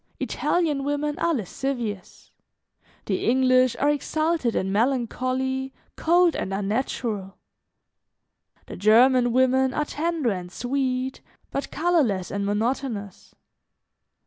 Italian 0.19 0.83
women 0.83 1.19
are 1.19 1.35
lascivious. 1.35 2.31
The 3.05 3.23
English 3.29 3.75
are 3.75 3.91
exalted 3.91 4.55
and 4.55 4.73
melancholy, 4.73 5.75
cold 5.95 6.35
and 6.35 6.51
unnatural. 6.51 7.37
The 8.65 8.77
German 8.77 9.31
women 9.31 9.75
are 9.75 9.85
tender 9.85 10.31
and 10.31 10.51
sweet, 10.51 11.21
but 11.51 11.69
colorless 11.69 12.31
and 12.31 12.47
monotonous. 12.47 13.35